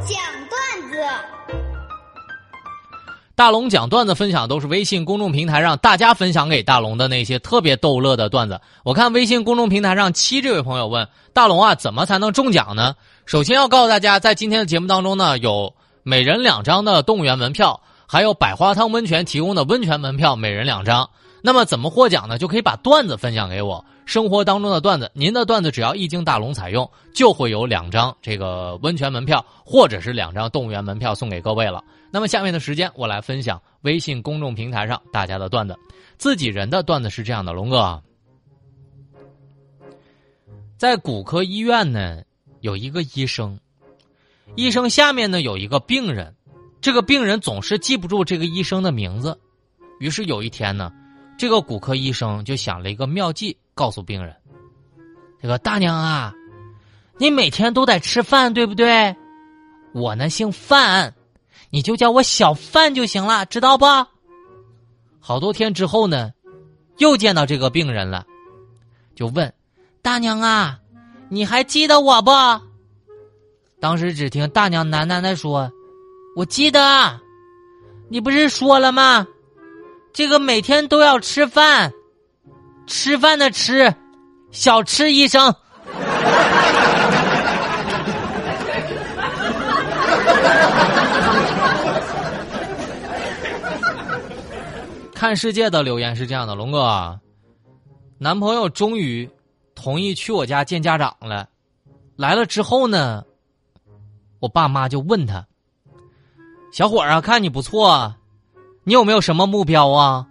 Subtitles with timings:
[0.00, 0.96] 讲段子。
[3.34, 8.60] 大龙讲段子分享都是微信公众平台上大家分享给大龙的那些特别逗乐的段子。
[8.84, 12.94] 我看微信公众平台上七这位朋友问大龙啊，怎么才能中奖呢？
[13.26, 15.72] 首先要告诉大家，在今天的节目当中呢，有
[16.02, 21.08] 每人两张的动物园门票，还有百花汤温泉提供的温泉门票，每人两张。
[21.42, 22.38] 那么怎么获奖呢？
[22.38, 31.84] 就可以把段子分享给我，生活当中的段子，您的段子只要一经大龙采用，就会有两张这个温泉门票，或者是两张动物园门票送给各位了。
[32.10, 35.78] 那么下面的时间，我来分享微信公众平台上大家的段子。
[36.16, 38.02] 自己人的段子是这样的：龙哥，
[40.78, 42.22] 在骨科医院呢，
[42.62, 43.60] 有一个医生，
[44.56, 46.34] 医生下面呢有一个病人，
[46.80, 49.38] 这个病人总是记不住这个医生的名字，
[50.00, 50.90] 于是有一天呢。
[51.36, 54.34] 这个骨科医生就想了一个妙计，告诉病人
[55.40, 56.34] ：“这个大娘啊，
[57.16, 59.14] 你每天都得吃饭，对不对？
[59.94, 61.14] 我呢姓范，
[61.70, 63.86] 你就叫我小范就行了，知道不？”
[65.22, 66.32] 好多天之后呢，
[66.96, 68.26] 又见到这个病人了，
[69.14, 69.54] 就问
[70.02, 70.80] ：“大娘啊，
[71.28, 72.32] 你还记得我不？”
[73.78, 75.70] 当时只听大娘喃喃的说
[76.34, 77.20] ：“我记得，
[78.08, 79.24] 你不是说了吗？”
[80.12, 81.92] 这个每天都要吃饭，
[82.88, 83.94] 吃饭的吃，
[84.50, 85.54] 小吃医生。
[95.14, 97.20] 看世界的留言是这样的，龙哥，
[98.16, 99.28] 男朋友终于
[99.74, 101.46] 同意去我家见家长了。
[102.16, 103.22] 来了之后呢，
[104.40, 105.46] 我爸妈就问他
[106.72, 108.14] ：“小伙儿啊，看你不错。”
[108.84, 110.26] 你有没有什么目标啊？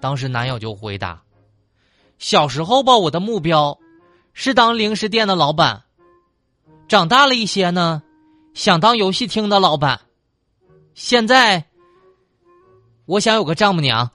[0.00, 1.20] 当时男友就回答
[2.18, 3.78] ：“小时候吧，我的目标
[4.32, 5.84] 是当零食店的老板；
[6.88, 8.02] 长大了一些呢，
[8.54, 9.98] 想当游戏厅的老板；
[10.94, 11.64] 现在，
[13.04, 14.10] 我想有个丈母娘。”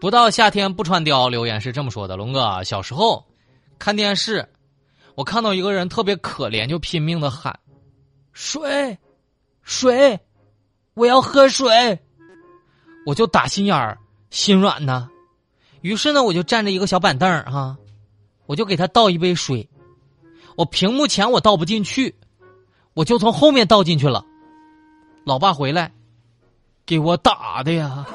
[0.00, 3.26] 不到夏天不穿貂，留言是这么说的：“龙哥，小时候
[3.80, 4.48] 看电视。”
[5.16, 7.58] 我看到一个人特别可怜，就拼命的喊
[8.32, 8.96] ：“水，
[9.68, 10.18] 水，
[10.94, 12.00] 我要喝水。”
[13.06, 13.96] 我就打心眼儿
[14.30, 15.08] 心软呐，
[15.80, 17.76] 于是呢，我就站着一个小板凳儿哈，
[18.46, 19.68] 我就给他倒一杯水。
[20.56, 22.14] 我屏幕前我倒不进去，
[22.92, 24.24] 我就从后面倒进去了。
[25.24, 25.92] 老爸回来，
[26.84, 28.04] 给我打的呀。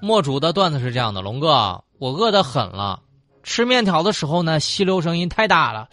[0.00, 3.02] 莫主的段子是这样的：龙哥，我饿得很了，
[3.42, 5.88] 吃面条的时候呢，吸溜声音太大了，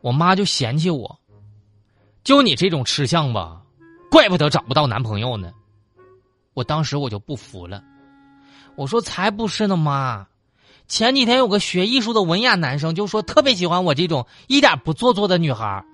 [0.00, 1.18] 我妈就嫌弃我。
[2.22, 3.62] 就你这种吃相吧，
[4.10, 5.52] 怪不得找不到男朋友呢。
[6.54, 7.82] 我当时我就不服了，
[8.76, 10.26] 我说才不是呢，妈。
[10.88, 15.84] 前几天有个学艺术的文雅男生就说特别喜欢我这种一点不做作的女孩。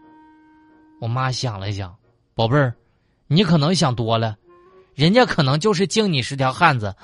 [1.01, 1.97] 我妈想了想，
[2.35, 2.75] 宝贝儿，
[3.27, 4.37] 你可能想多了。
[4.95, 6.95] 人家可能就是敬你是条汉子。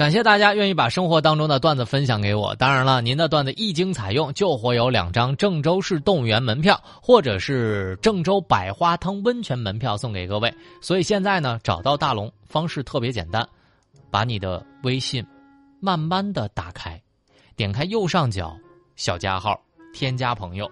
[0.00, 2.54] 感谢大家愿意把生活当中的段子分享给我。
[2.54, 10.50] 当然了，您的段子一经采用，就会有两张郑州市动物园门票，或者是郑州百花汤温泉门票送给各位。
[10.80, 13.46] 所以现在呢，找到大龙方式特别简单，
[14.10, 15.22] 把你的微信
[15.80, 16.98] 慢慢的打开，
[17.54, 18.56] 点开右上角。
[18.96, 19.60] 小加号，
[19.92, 20.66] 添加朋友，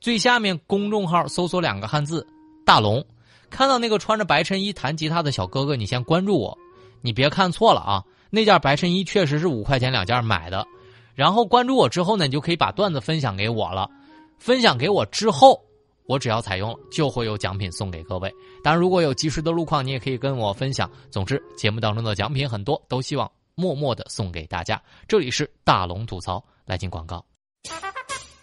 [0.00, 2.26] 最下面公众号搜索两个汉字
[2.64, 3.04] “大龙”，
[3.50, 6.56] 看到那个穿着白衬衣弹吉他的小哥哥，你先关注我，
[7.02, 10.66] 你别看错了啊，那件白衬衣确实是五块钱两件买的。
[11.14, 13.90] 然后关注我之后呢，你就可以把段子分享给我了。
[14.38, 15.60] 分享给我之后，
[16.06, 18.32] 我只要采用了，就会有奖品送给各位。
[18.64, 20.90] 当然，如果有及时的路况，你也可以跟我分享。
[21.10, 24.80] 总之，节目当中的奖品很多，都希望默默的送给大家。
[25.06, 27.22] 这里是大龙吐槽，来进广告。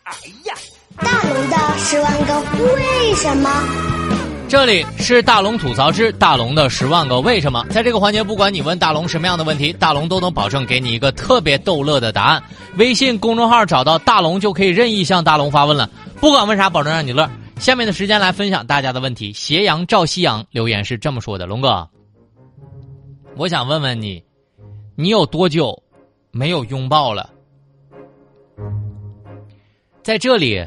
[0.03, 0.13] 哎
[0.45, 0.53] 呀，
[0.97, 2.39] 大龙的十万个
[2.75, 4.06] 为什么？
[4.49, 7.65] 这里是大龙吐槽之大龙的十万个为什么。
[7.69, 12.41] 在这个环节，不管你问大龙什么样的问题，大龙都能保证给你一个特别逗乐的答案。
[12.77, 15.89] 微信公众号找到大龙就可以任意向大龙发问了，
[16.21, 17.29] 不管问啥，保证让你乐。
[17.59, 19.33] 下面的时间来分享大家的问题。
[19.33, 21.85] 斜阳照夕阳留言是这么说的：龙哥，
[23.35, 24.23] 我想问问你，
[24.95, 25.83] 你有多久
[26.31, 27.29] 没有拥抱了？
[30.03, 30.65] 在这里，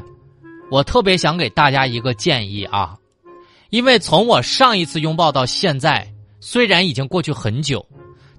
[0.69, 2.95] 我特别想给大家一个建议啊，
[3.71, 6.05] 因为从我上一次拥抱到现在，
[6.41, 7.85] 虽然已经过去很久，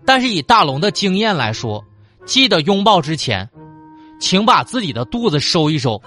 [0.04, 1.82] 但是以大龙的经验来说，
[2.26, 3.48] 记得拥抱之前，
[4.20, 5.98] 请把自己的肚子收一收。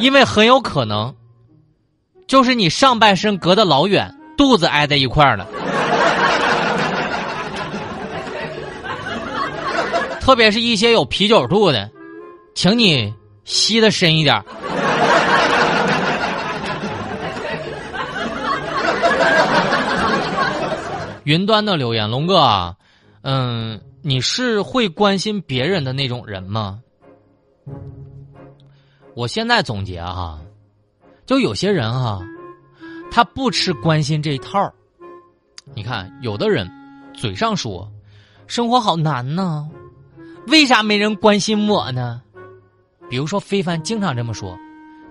[0.00, 1.14] 因为很有可能，
[2.26, 5.46] 就是你上半身隔得老远，肚子挨在一块儿了。
[10.18, 11.90] 特别是一些有啤酒肚的，
[12.54, 13.12] 请你
[13.44, 14.42] 吸的深一点。
[21.24, 22.76] 云端的留言，龙哥，
[23.22, 26.80] 嗯，你是会关心别人的那种人吗？
[29.14, 30.38] 我现在总结哈，
[31.26, 32.20] 就有些人哈，
[33.10, 34.72] 他不吃关心这一套。
[35.74, 36.70] 你看，有的人
[37.14, 37.90] 嘴上说
[38.46, 39.68] 生活好难呢，
[40.46, 42.20] 为啥没人关心我呢？
[43.08, 44.58] 比如说非凡经常这么说，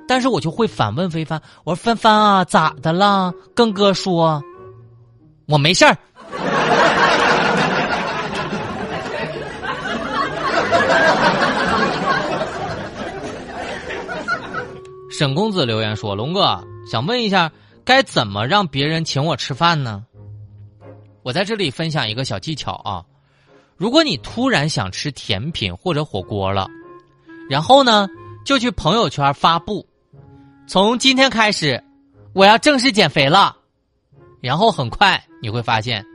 [0.08, 3.34] 但是我就会反问非凡：“我说帆帆啊，咋的了？
[3.56, 4.44] 跟哥说。”
[5.48, 5.98] 我没事儿。
[15.12, 16.60] 沈公子留言说：“龙哥，
[16.90, 17.52] 想问一下，
[17.86, 20.04] 该怎么让别人请我吃饭呢？”
[21.24, 23.06] 我在这里分享一个小技巧啊，
[23.78, 26.68] 如果你突然想吃甜品或者火锅了，
[27.50, 28.08] 然后呢，
[28.46, 29.86] 就去朋友圈发布
[30.68, 31.84] ：“从今天开始，
[32.34, 33.56] 我要正式减肥了。”
[34.42, 35.22] 然后很快。
[35.42, 36.06] 你会发现，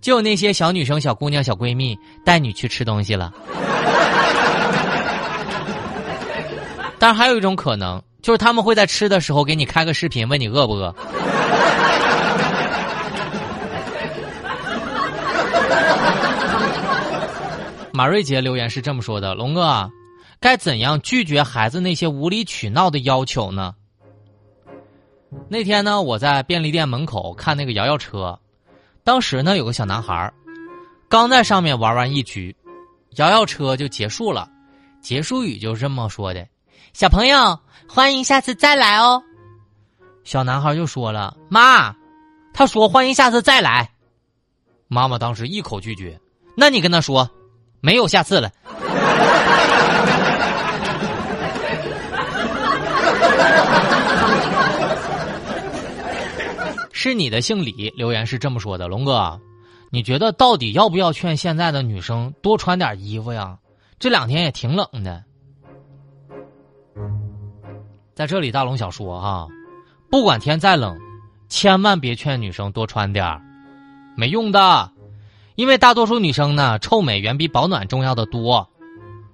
[0.00, 3.32] 就有那些小女生、小姑娘、小闺蜜带你去吃东西了。
[6.98, 10.94] 但是还有一种可能，就是他们会在吃的时候给你开个视频，问你饿不饿。
[17.90, 19.90] 马瑞杰留言是这么说的：“龙哥，
[20.44, 23.74] 该怎样拒绝孩子那些无理取闹的要求呢？”
[25.48, 28.38] 那天呢，我在便利店门口看那个摇摇车。
[29.02, 30.30] 当时呢，有个小男孩
[31.08, 32.54] 刚在上面玩完一局，
[33.16, 34.46] 摇摇车就结束了。
[35.00, 36.46] 结束语就是这么说的
[36.92, 37.58] ：“小朋友，
[37.88, 39.22] 欢迎下次再来哦。”
[40.24, 41.96] 小男孩就说了：“妈，
[42.52, 43.90] 他说欢迎下次再来。”
[44.88, 46.20] 妈妈当时一口拒绝
[46.54, 47.30] ：“那你跟他说，
[47.80, 48.52] 没有下次了。”
[57.04, 59.38] 是你的姓李留言是这么说的，龙哥，
[59.90, 63.58] 你觉得到底要不要劝现在的女生多穿点衣服呀？
[63.98, 65.22] 这两天也挺冷的。
[68.14, 69.46] 在这里，大龙想说哈，
[70.10, 70.98] 不管天再冷，
[71.46, 73.38] 千万别劝女生多穿点
[74.16, 74.90] 没用的，
[75.56, 78.66] 因为大多数女生呢，臭美远比保暖重要的多。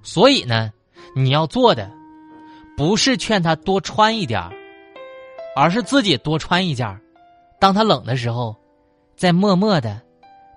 [0.02, 0.72] 所以呢，
[1.14, 1.88] 你要做的
[2.76, 4.42] 不是劝她多穿一点
[5.54, 7.00] 而是自己多穿一件
[7.60, 8.56] 当他冷的时候，
[9.16, 10.00] 再默默的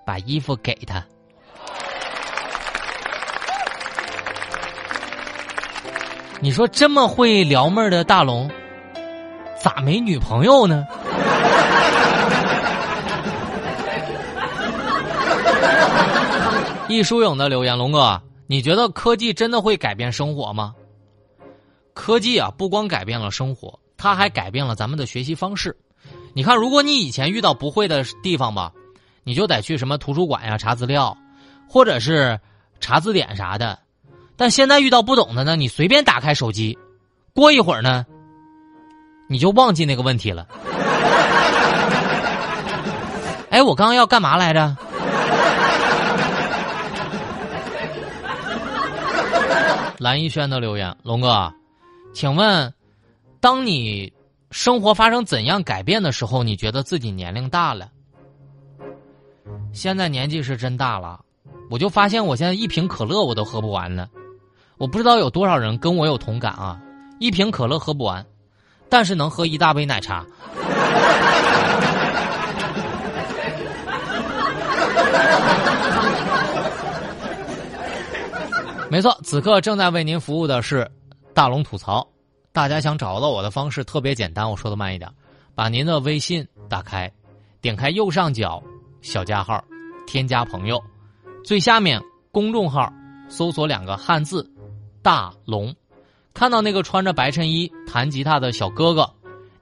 [0.06, 1.04] 把衣服给他。
[6.40, 8.50] 你说这么会撩妹的大龙，
[9.62, 10.86] 咋没女朋友呢？
[16.88, 20.74] 易书勇的留言，龙哥，你觉得科技真的会改变生活吗？
[21.92, 25.76] 科技啊，不光改变了生活，它还改变了咱们的学习方式。
[26.36, 28.72] 你看，如果你以前遇到不会的地方吧，
[29.22, 31.16] 你就得去什么图书馆呀查资料，
[31.68, 32.40] 或者是
[32.80, 33.78] 查字典啥的。
[34.36, 36.76] 但现在遇到不懂的呢，你随便打开手机，
[37.32, 38.04] 过一会儿呢，
[39.28, 40.48] 你就忘记那个问题了。
[43.50, 44.76] 哎，我刚刚要干嘛来着？
[49.98, 51.54] 蓝一轩的留言，龙哥，
[52.12, 52.74] 请问，
[53.40, 54.12] 当你。
[54.54, 57.88] 生活发生怎样改变的时候，你觉得自己年龄大了？
[59.72, 61.18] 现在年纪是真大了，
[61.68, 64.08] 我就发现我现在一瓶可乐我都喝不完了。
[64.78, 66.80] 我不知道有多少人跟我有同感啊！
[67.18, 68.24] 一瓶可乐喝不完，
[68.88, 70.24] 但是能喝一大杯奶茶。
[78.88, 80.88] 没错，此刻正在为您服务的是
[81.34, 82.06] 大龙吐槽。
[82.54, 85.10] 大家想找到我的方式特别简单，我说的慢一点，
[85.56, 87.12] 把您的微信打开，
[87.60, 88.62] 点开右上角
[89.02, 89.60] 小加号，
[90.06, 90.80] 添加朋友，
[91.44, 92.92] 最下面公众号
[93.28, 94.48] 搜索两个汉字
[95.02, 95.74] “大龙”，
[96.32, 99.12] 看到那个穿着白衬衣弹吉他的小哥哥，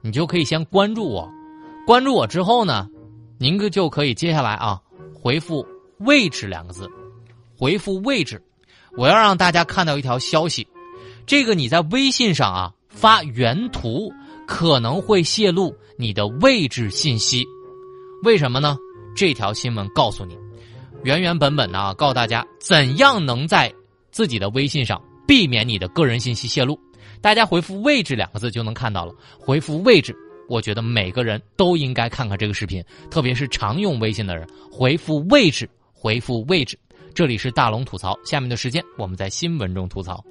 [0.03, 1.27] 你就可以先关注我。
[1.87, 2.87] 关注我之后呢，
[3.39, 4.79] 您可就可以接下来啊
[5.15, 5.67] 回复
[6.01, 6.87] “位置”两个字，
[7.57, 8.45] 回复“位置”，
[8.99, 10.69] 我要让大家看到一条消息，
[11.25, 12.75] 这个你在微信上啊。
[13.03, 14.13] 发原图
[14.47, 17.45] 可能会泄露你的位置信息，
[18.23, 18.79] 为什么呢？
[19.17, 20.39] 这条新闻告诉你，
[21.03, 23.75] 原原本本的啊，告诉大家怎样能在
[24.13, 26.79] 自己的微信上避免你的个人信息泄露。
[27.21, 29.13] 大家回复“位置”两个字就能看到了。
[29.37, 30.15] 回复“位置”，
[30.49, 32.81] 我觉得每个人都应该看看这个视频，
[33.11, 34.47] 特别是常用微信的人。
[34.71, 36.79] 回复“位置”，回复“位置”。
[37.13, 40.25] 这里是大龙吐槽，下面的时间我们在新闻中吐槽。